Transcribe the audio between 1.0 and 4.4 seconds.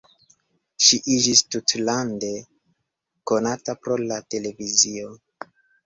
iĝis tutlande konata pro la